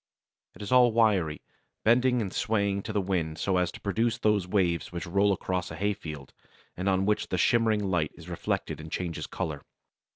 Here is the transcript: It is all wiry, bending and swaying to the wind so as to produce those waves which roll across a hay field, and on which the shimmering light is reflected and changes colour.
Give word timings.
It 0.55 0.63
is 0.63 0.71
all 0.71 0.91
wiry, 0.91 1.43
bending 1.83 2.23
and 2.23 2.33
swaying 2.33 2.81
to 2.81 2.91
the 2.91 2.99
wind 3.01 3.37
so 3.37 3.57
as 3.57 3.71
to 3.73 3.79
produce 3.81 4.17
those 4.17 4.47
waves 4.47 4.91
which 4.91 5.05
roll 5.05 5.31
across 5.31 5.69
a 5.69 5.75
hay 5.75 5.93
field, 5.93 6.33
and 6.75 6.89
on 6.89 7.05
which 7.05 7.27
the 7.27 7.37
shimmering 7.37 7.83
light 7.83 8.09
is 8.15 8.27
reflected 8.27 8.79
and 8.81 8.91
changes 8.91 9.27
colour. 9.27 9.61